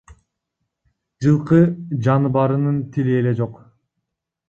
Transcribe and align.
Жылкы 1.27 1.61
жаныбарынын 2.09 2.83
тили 2.97 3.19
эле 3.23 3.39
жок. 3.43 3.65